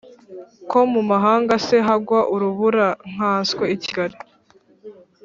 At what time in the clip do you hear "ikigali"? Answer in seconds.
3.75-4.17